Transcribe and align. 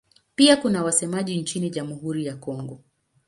Pia 0.35 0.57
kuna 0.57 0.83
wasemaji 0.83 1.37
nchini 1.41 1.69
Jamhuri 1.69 2.25
ya 2.25 2.35
Kongo. 2.35 2.79